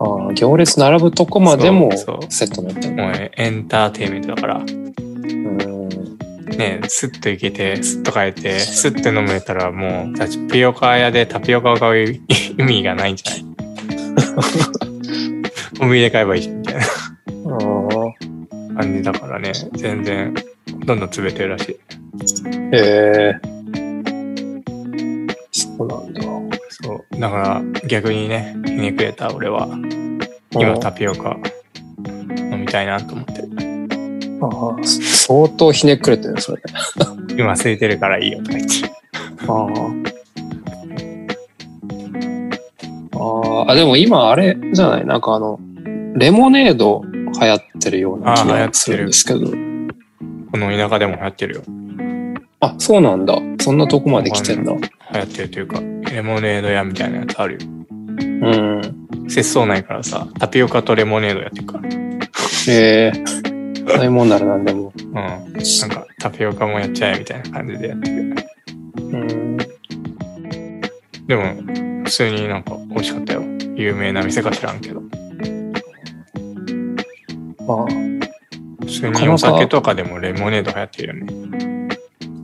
[0.00, 1.90] ああ、行列並ぶとこまでも
[2.28, 2.94] セットになってる。
[2.94, 5.88] もうエンターテインメントだから、うん。
[6.56, 12.20] ね、スッといけて、スッと変えて、スッと飲めたらもう、タピオカ屋でタピオカを買う
[12.58, 13.44] 意味がないんじゃない？
[15.78, 16.86] コンビニで買えばいいじゃんみたいなあ
[18.76, 18.82] あ。
[18.82, 20.34] 感じだからね、全然、
[20.84, 21.72] どんどん潰れてるらしい。
[21.72, 21.78] へ
[22.72, 23.40] え。
[23.42, 23.53] そ
[27.18, 29.68] だから、逆にね、ひねくれた俺は、
[30.52, 31.36] 今タピオカ
[32.36, 33.48] 飲みたいなと思ってる。
[34.42, 36.62] ああ相当ひねくれてるね、それ。
[37.38, 38.74] 今空いてるからいいよとか言って。
[39.48, 39.64] ああ。
[43.16, 45.06] ああ、あ、でも今あれじゃない？
[45.06, 45.58] なんかあの、
[46.16, 47.02] レモネード
[47.40, 49.40] 流行ってるような気がするんですけど。
[49.40, 51.62] この田舎でも流行ってるよ。
[52.60, 53.36] あ、そうなんだ。
[53.60, 54.72] そんなとこまで来てんだ。
[54.72, 55.80] 流行ってるというか、
[56.14, 57.60] レモネード屋みたいなやつあるよ。
[57.60, 58.50] う
[59.26, 59.28] ん。
[59.28, 61.88] 節操ないからさ、タピオカとレモネードやってるから。
[62.68, 63.12] ええ
[63.86, 64.92] そういうもんならなんでも。
[64.96, 65.12] うん。
[65.12, 65.44] なん
[65.90, 68.34] か、タピオカもやっちゃえみたいな感じでやってる。
[68.96, 69.56] うん。
[71.26, 73.42] でも、普通になんか美味しかったよ。
[73.74, 75.00] 有名な店か知らんけど。
[77.66, 77.86] まあ、
[78.82, 81.88] 普通にお酒とかでもレモネード流行ってるよね。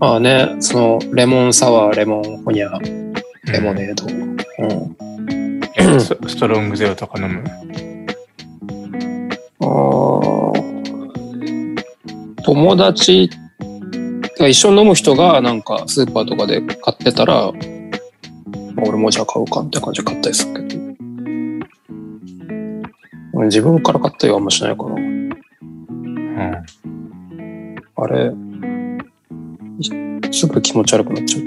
[0.00, 2.99] まあね、その、レモンサワー、レモンホニャ、
[3.52, 4.06] レモーネード。
[4.06, 4.10] う
[4.66, 5.60] ん。
[5.60, 6.00] ド。
[6.00, 7.44] スストロングゼロとか飲む？
[9.60, 10.50] あー
[12.44, 13.30] 友達
[14.38, 20.80] が一緒に飲む人がなんかスーパーとかで買ってたら、まあ俺もじゃあ買うかって感じで買ったりするけど。
[23.32, 24.94] 俺自分から買ったりはあんましないかな。
[24.94, 26.64] うん。
[27.96, 28.32] あれ、
[29.78, 29.84] い
[30.32, 31.44] すぐ気持ち悪くなっちゃう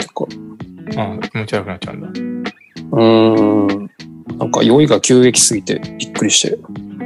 [1.34, 2.08] 気持ち悪くなっちゃうんだ。
[2.10, 3.90] うーん。
[4.38, 6.60] なんか酔いが急激すぎてびっくりして、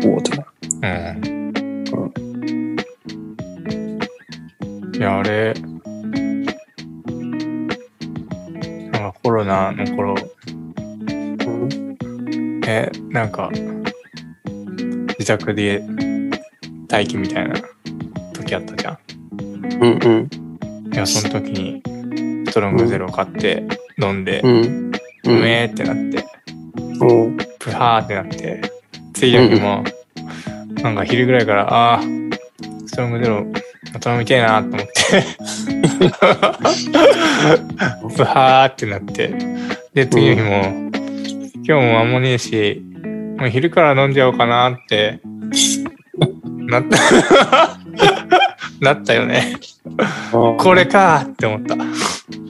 [0.05, 0.45] おおってなる。
[0.83, 0.87] う
[4.91, 4.95] ん。
[4.95, 5.53] いや、あれ、
[8.91, 11.87] なんかコロナの頃、うん
[12.67, 13.49] え、なんか、
[15.19, 15.81] 自宅で
[16.91, 17.55] 待機みたいな
[18.33, 18.97] 時あったじゃん。
[19.39, 20.09] うんう
[20.89, 20.93] ん。
[20.93, 21.81] いや、その時に、
[22.47, 23.63] ストロングゼロ買って、
[23.99, 24.91] 飲んで、うん。
[25.25, 26.25] うめーってなって、
[26.99, 27.37] うん。
[27.59, 28.61] プハーってなって、
[29.13, 29.83] 次の日も、
[30.83, 32.01] なんか昼ぐらいから、ああ、
[32.85, 33.45] ストロングゼロ、
[33.93, 34.93] また飲みたいなと思って、
[38.15, 39.33] プハーってなって、
[39.93, 40.89] で、次の日も、
[41.63, 42.83] 今日も間もねえし、
[43.37, 45.19] もう昼から飲んじゃおうかなって、
[46.67, 46.97] なった、
[48.81, 49.55] なったよね。
[50.31, 51.75] これかーって思った。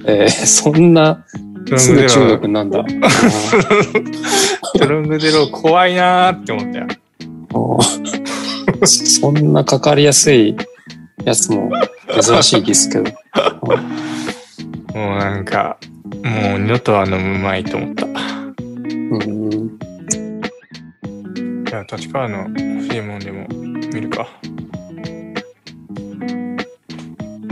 [0.08, 1.26] えー、そんな
[1.67, 2.82] トロングゼロすぐ中毒なんだ。
[4.80, 6.88] トロングゼロ怖いなーって思ったよ。
[8.86, 10.56] そんなかかりやすい
[11.26, 11.70] やつも
[12.22, 13.04] 珍しいですけど。
[14.96, 15.78] もうなんか、
[16.24, 18.06] もう二度とは飲むまいと思った。
[18.06, 19.78] いうん、
[21.70, 22.58] や、立川の欲
[22.93, 23.46] しいもんでも
[23.93, 24.28] 見るか。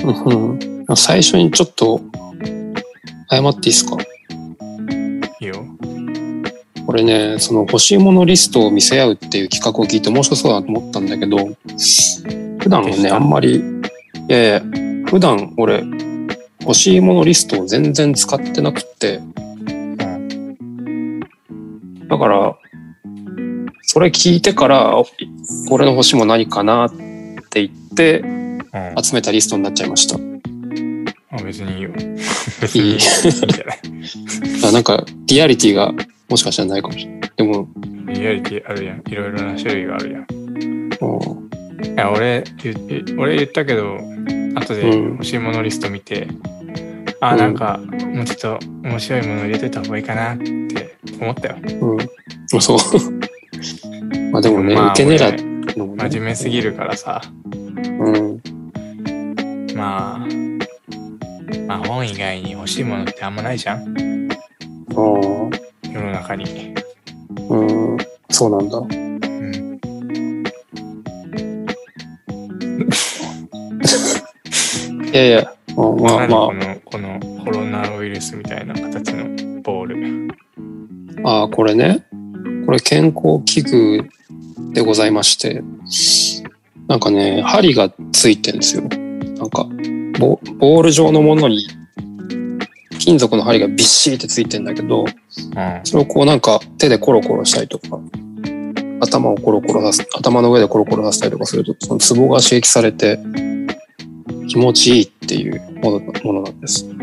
[0.04, 0.12] う
[0.54, 2.02] ん、最初にちょっと
[3.30, 3.98] 謝っていいですか？
[5.40, 5.66] いいよ。
[6.86, 11.38] これね、その欲しいものリストを見せ合うっていう企画を聞いて面白そうだなと思ったんだけど、
[12.60, 13.16] 普段ね、でした？
[13.16, 13.62] あんまり、い
[14.28, 14.62] やいや、
[15.08, 15.84] 普段俺、
[16.62, 21.20] 欲しいものリストを全然使ってなくって、うん。
[22.08, 22.56] だから、
[23.82, 25.08] それ聞いてから、お
[25.72, 26.92] 俺の欲しいもの何かなっ
[27.50, 28.60] て言って、うん。
[29.04, 30.18] 集めたリストになっちゃいました。
[31.38, 31.90] あ別にいいよ。
[32.62, 33.80] 別にいいんじゃない
[34.68, 35.94] あなんか、リアリティが
[36.30, 37.32] もしかしたらないかもしれない。
[37.36, 37.68] でも、
[38.08, 39.04] リアリティあるやん。
[39.08, 40.26] いろいろな種類があるやん。
[41.02, 41.46] うん
[41.84, 42.44] いや、俺、
[43.18, 43.98] 俺言ったけど、
[44.56, 46.28] 後でうん欲しいものリスト見て、
[47.20, 47.80] あ、なんか、
[48.14, 51.56] もうちょっと面白いもの入れといた方がいいかなって思ったよ。
[51.82, 52.62] うん。
[52.62, 52.78] そう。
[54.32, 57.22] まあでもね、まあ受け狙俺い真面目すぎるからさ、
[58.00, 58.42] うん。
[59.76, 60.28] まあ、
[61.68, 64.36] まあ本以外に欲しいものってあんまないじゃんあ
[64.94, 64.98] あ、
[65.90, 66.74] 世の中に。
[67.50, 67.98] うん。
[68.30, 68.78] そうなんだ。
[68.78, 69.16] うん。
[75.06, 80.38] いやいや、まあまあこの、このコロナウイルスみたいな形のボール。
[81.24, 82.06] あ、ああ、これね。
[82.66, 84.10] これ健康器具
[84.74, 85.62] でございまして、
[86.88, 89.05] なんかね、針がついてるんですよ。
[90.20, 91.68] ボボール状のものに
[93.00, 95.08] 金属の針がびっしりってついてんだけど、うん。
[95.84, 98.00] それをこうなんか手でコロコロしたりとか、
[99.00, 103.20] 頭をコロコロさす、頭の上でコロコロさせたりとかすると、そのツボが刺激されて、
[104.48, 106.88] 気持ちいいっていうものものなんです。
[106.90, 106.94] あ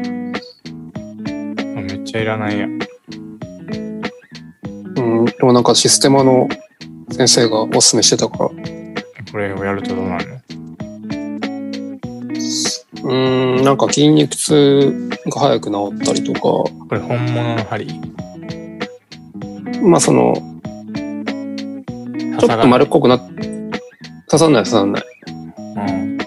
[1.81, 2.67] めっちゃいらないや。
[2.67, 2.79] うん、
[5.27, 6.49] でもなんかシステマの
[7.11, 8.51] 先生がおすすめしてたから、
[9.31, 10.41] これをやるとどうなるの？
[13.05, 13.13] う
[13.61, 17.89] ん、なんか筋肉痛が早く治ったりとか、これ本物の針？
[19.83, 20.35] まあその、
[22.39, 23.21] ちょっと丸っこくなっ、
[24.29, 25.05] 刺さんない刺さんない。
[25.77, 26.19] うん。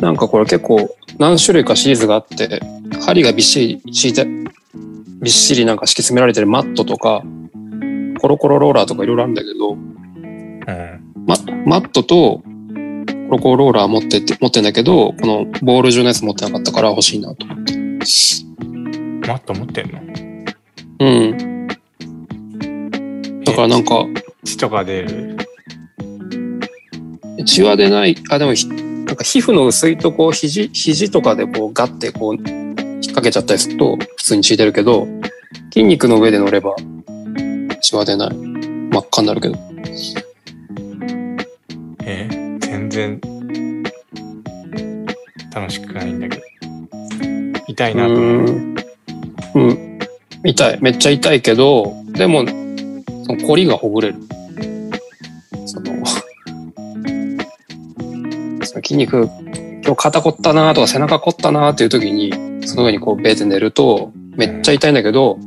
[0.00, 2.60] なんかこれ結構何種類かシリーズがあって、
[3.06, 7.22] 針がびっしり敷いて、びっしりなんか敷き詰められてるマットとか、
[8.20, 11.14] コロコロローラーとかいろいろあるんだけど、うん。
[11.26, 12.53] ママットとコ
[13.30, 17.74] ロコロローラー持ってって、持ってんだけど、このボール状のやつ持ってなかったから欲しいなと思って。
[19.26, 20.00] マット持ってんの？
[21.00, 21.66] うん。
[23.44, 24.06] だからなんか、
[24.44, 25.36] 血とか出る？
[27.46, 32.44] 血は出ない、あ、でもひ、なんか皮膚の薄いとこ、肘、肘とかでこうガッてこう、引っ
[33.02, 35.06] 掛けちゃったりすると、普通に血出るけど、
[35.72, 36.74] 筋肉の上で乗れば、
[37.80, 38.34] 血は出ない。
[38.34, 39.73] 真っ赤になるけど。
[42.94, 43.20] 然
[45.52, 46.44] 楽しくないんだけど。
[47.66, 48.22] 痛いなと思う。
[48.22, 48.74] ん。
[49.54, 49.98] うん。
[50.44, 50.78] 痛い。
[50.80, 52.44] めっちゃ痛いけど、でも、
[53.24, 54.14] その凝りがほぐれる。
[55.66, 56.06] その、
[58.64, 59.28] その筋肉、
[59.84, 62.32] 今日肩凝ったなとか背中凝ったなっていう時に、
[62.66, 65.38] その上にこうベーって寝ると、めっちゃ痛いんだけど、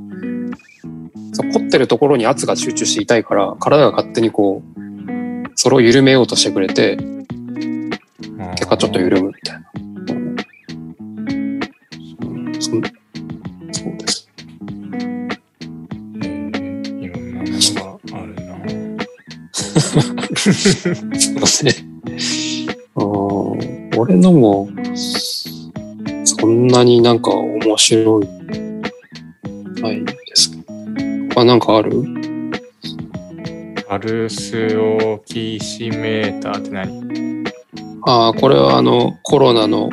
[1.34, 4.80] その凝ってるところに圧が集中して痛いから、体が勝手にこう、
[5.56, 6.98] それを緩めようとしてくれて、
[8.56, 9.72] 結果ちょっと緩むみたいな。
[12.22, 12.82] うんそん
[13.72, 14.28] そうです。
[16.24, 17.50] えーいろんなもの
[17.84, 18.42] があるな。
[21.18, 21.70] そうね。
[22.96, 24.70] うん俺のも、
[26.24, 28.28] そんなになんか面白い、
[29.82, 31.42] ないですけど。
[31.42, 32.04] あ、なんかある？
[33.88, 37.37] パルスオキシメーターって何？
[38.10, 39.90] ああ、これはあの、コロナの、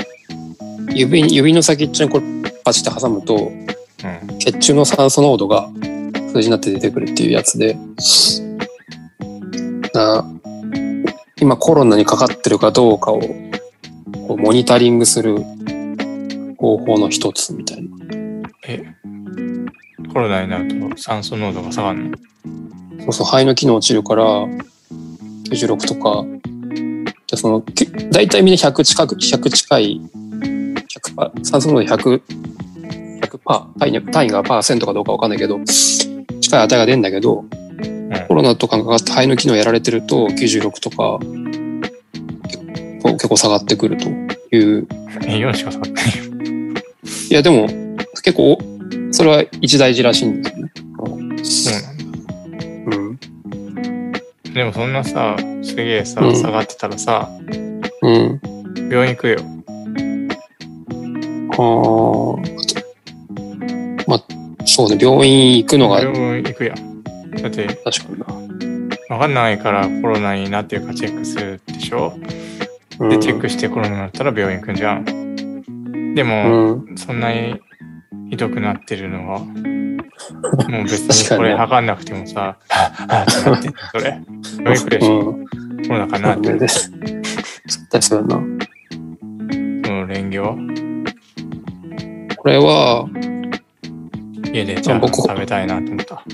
[0.94, 2.24] 指に、指の先っちょにこれ
[2.64, 4.38] パチって挟むと、うん。
[4.38, 5.68] 血中の酸素濃度が
[6.32, 7.76] 数字になって出てくるっていうやつで、
[9.92, 10.24] な
[11.40, 15.38] 今コロナにかかってるかどうかをこうモニタリングする
[16.56, 17.88] 方法の一つみたいな。
[18.68, 18.84] え、
[20.12, 22.16] コロナになると酸素濃度が下がるの？
[23.00, 24.24] そうそう、肺の機能落ちるから、
[25.50, 26.24] 96とか、
[27.34, 30.00] じゃその、き大体みんな100近く、100近い、
[31.16, 32.22] 100%、酸素濃度100、
[33.20, 35.58] 100%パー、単位単位がパーセントかどうかわかんないけど、
[36.40, 37.44] 近い値が出るんだけど、
[38.28, 41.18] コロナとかがかかって肺の機能やられてると96とか
[42.44, 44.86] 結構結構下がってくるという。
[45.26, 46.24] え、4しか下がってないよ。
[47.30, 47.66] いやでも
[48.22, 48.58] 結構
[49.10, 50.50] それは一大事らしいんで
[51.44, 51.88] すよね。
[51.88, 51.93] うん。
[54.54, 57.28] でもそんなさ、すげえさ、うん下がってたらさ、
[58.02, 58.40] うん。
[58.88, 59.38] 病院行くよ。
[61.50, 62.54] あー
[64.06, 64.24] まあ、
[64.64, 67.02] そうね、病院行くのが病院行くやん。
[67.02, 68.26] だって、確かにな。
[69.16, 72.14] わかんないからコロナになってるかチェックするでしょ？
[73.00, 76.14] うんで、チェックしてコロナになったら病院行くんじゃん。
[76.14, 76.96] でうも、ん。
[76.96, 77.60] そんなに
[78.30, 79.40] ひどくなってるのは、
[80.68, 84.20] もう別にこれ測んなくてもさ、はぁはぁってなってんのそれ。
[84.58, 85.46] 病院行くでしょうん。
[85.86, 86.52] コロナかなって。
[86.52, 86.90] でです。
[87.66, 88.36] 絶対そうやな。
[89.84, 90.56] その連業
[92.36, 93.08] これは、
[94.52, 96.24] 家でチャーハン僕食べたいなと思った。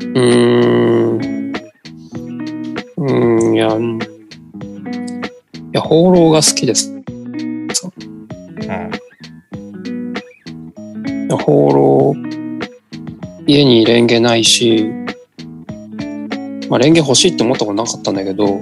[0.00, 1.52] うーん。
[2.96, 3.98] うーん、いや、うん
[5.72, 6.99] いや、放浪が好きです。
[11.36, 12.14] 放浪、
[13.46, 14.90] 家にレンゲないし、
[16.68, 18.60] まあ、レンゲ欲しいって思ったことなかったんだけど、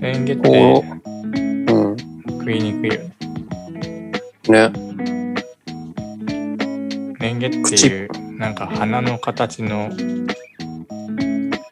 [0.00, 1.96] レンゲって、うん、
[2.28, 3.12] 食いにくいよね。
[4.48, 4.72] ね。
[7.20, 8.08] レンゲっていう、
[8.38, 9.90] なんか花の形の、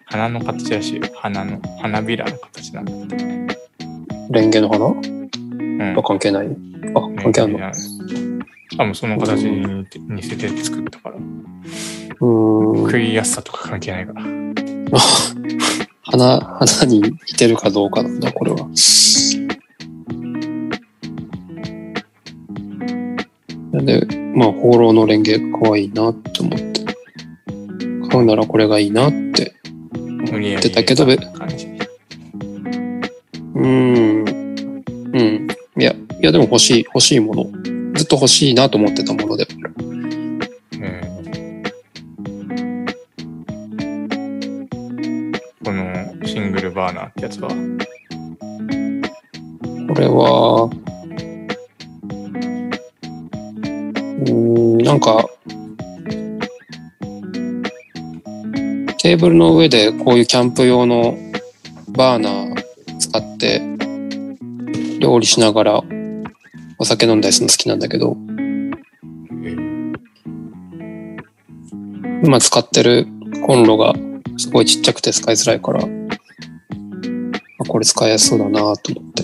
[0.06, 1.02] 花の形らしいよ。
[1.14, 3.16] 花の、花びらの形なんだって。
[4.30, 6.02] レンゲの花うんあ。
[6.02, 6.46] 関係ない
[6.94, 7.58] あ、関係あるの？
[8.76, 11.16] 多分その形に似せて作ったから。
[12.18, 14.22] 食いやすさとか関係ないから。
[16.02, 18.68] 花、花に似てるかどうかなんだ、これは。
[23.84, 26.82] で、まあ、放浪のレンゲ可愛いなって思って。
[28.10, 29.54] 買うならこれがいいなって
[29.94, 31.66] 無理やり言ってたけど、べ感じ。
[33.54, 34.02] うーん。
[36.22, 37.81] や、でも欲しい、欲しいもの。
[38.12, 39.46] と欲しいなと思ってたもので。
[39.48, 40.38] うん
[45.64, 47.48] このシングルバーナーってやつは？
[47.48, 47.54] こ
[49.94, 50.68] れは、
[53.94, 55.26] うーん、なんか、
[58.98, 61.16] テーブルの上でこういうキャンプ用の
[61.88, 62.62] バーナー
[62.98, 63.62] 使って
[64.98, 65.82] 料理しながら
[66.82, 68.16] お酒飲んだりするの好きなんだけど、
[72.24, 73.06] 今使ってる
[73.46, 73.94] コンロが
[74.36, 79.22] すごいちっちゃくて使いづらいから、あこれ使いやすそうだなと思って。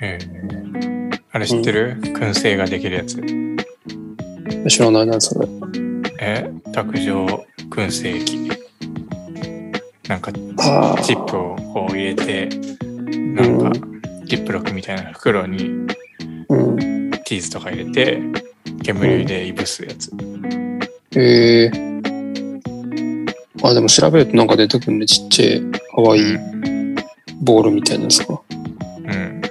[0.00, 3.20] えーあれ知ってる、燻製ができるやつ？
[4.70, 5.46] 知らないな、それ。
[6.18, 6.50] え？
[6.72, 7.26] 卓上
[7.68, 8.50] 燻製機。
[10.08, 12.48] なんかあチップをこう入れて
[13.06, 13.80] なんかジ
[14.36, 15.86] ップロックみたいな袋に
[16.48, 17.10] うん。
[17.24, 18.22] チーズとか入れて
[18.82, 20.10] 煙でいぶすやつ
[21.14, 21.70] ええ
[23.62, 25.06] あ、でも調べるとなんか出てくるね。
[25.06, 26.38] ちっちゃい、かわいい
[27.42, 28.34] ボールみたいなやつが。
[28.34, 29.42] うん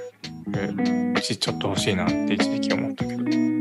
[0.56, 3.60] えうちちょっと欲しいなって一時期思ったけどうん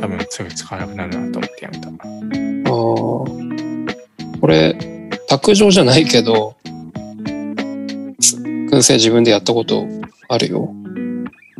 [0.00, 1.94] 多分すぐ使わなくなるなと思ってやめたああ。
[4.40, 4.74] これ、
[5.28, 6.56] 卓上じゃないけど、
[8.20, 9.86] す燻製自分でやったこと
[10.32, 10.72] あるよ。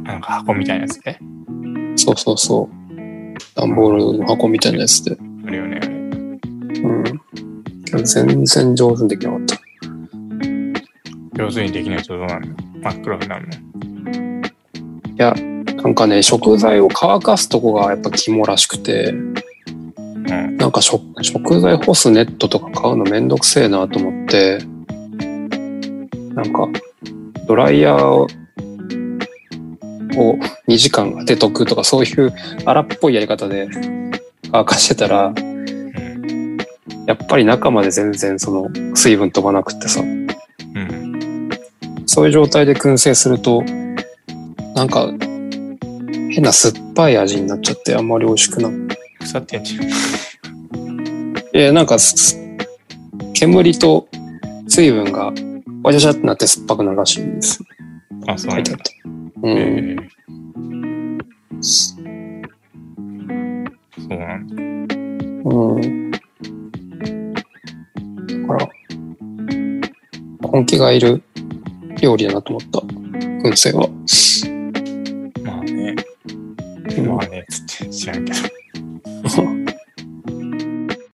[0.02, 1.18] なんか箱みたいなやつで
[1.96, 2.68] そうそうそう。
[3.54, 5.14] 段ボールの箱みたいなやつで。
[5.46, 5.88] あるよねう
[7.98, 8.04] ん。
[8.04, 9.58] 全然上手にできなかった。
[11.34, 12.56] 上手にできないとどうなるの？
[12.82, 13.52] 真っ黒になるの？
[14.42, 14.44] い
[15.18, 19.34] や、なんかね、食材を乾かすとこがやっぱ肝らしくて、うん
[20.56, 24.60] なんか食食材干すネットとか買うのめんどくせえなと思って、
[26.34, 26.66] なんか、
[27.46, 28.26] ドライヤー
[30.16, 30.36] を
[30.68, 32.32] 2時間当てとくとか、そういう
[32.64, 33.68] 荒っぽいやり方で
[34.50, 35.52] 乾かしてたら、うん
[37.04, 41.48] やっぱり中まで全然その水分飛ばなくってさ、うん
[42.06, 43.62] そういう状態で燻製すると、
[44.74, 45.10] なんか、
[46.30, 48.72] 変な酸っぱい味になっちゃってあんまり美味しくない。
[49.20, 49.84] 腐ってんじゃん
[51.54, 52.38] いや、なんかす、
[53.34, 54.08] 煙と
[54.68, 55.32] 水分が
[55.82, 57.66] わちゃちゃってなって酸っぱくなるらしいんですよ。
[58.26, 59.11] あそうなんだ書いてあった。
[59.42, 59.96] うん、
[61.60, 62.02] そう
[64.08, 64.54] なんだ。
[65.44, 66.10] うん。
[66.10, 66.18] だ
[68.46, 68.68] から、
[70.48, 71.20] 本気がいる
[72.00, 72.78] 料理だなと思った、
[73.48, 73.88] 燻製は。
[75.42, 75.96] まあね、
[77.04, 78.38] まあね、つって知らんけど。